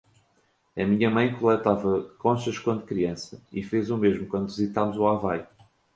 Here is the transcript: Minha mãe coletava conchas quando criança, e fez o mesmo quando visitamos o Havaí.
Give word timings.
Minha 0.75 1.11
mãe 1.11 1.31
coletava 1.37 2.01
conchas 2.17 2.57
quando 2.57 2.87
criança, 2.87 3.39
e 3.51 3.61
fez 3.61 3.91
o 3.91 3.97
mesmo 3.99 4.25
quando 4.25 4.47
visitamos 4.47 4.97
o 4.97 5.05
Havaí. 5.05 5.45